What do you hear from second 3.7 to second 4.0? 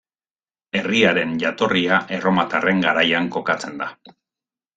da.